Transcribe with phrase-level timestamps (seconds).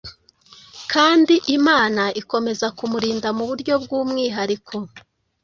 [0.91, 4.75] kandi Imana ikomeza kumurinda mu buryo bw’umwihariko